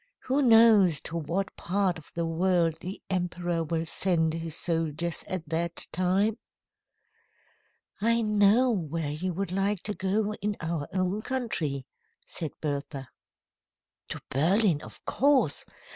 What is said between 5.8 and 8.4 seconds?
time?" "I